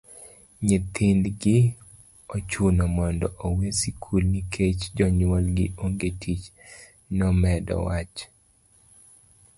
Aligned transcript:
nyithindgi 0.67 1.57
ochuno 2.35 2.83
mondo 2.97 3.27
owe 3.45 3.67
sikul 3.79 4.23
nikech 4.33 4.79
jonyuol 4.97 5.45
gi 5.57 5.65
onge 5.83 6.09
tich',nomedo 6.21 7.73
wacho 7.87 8.27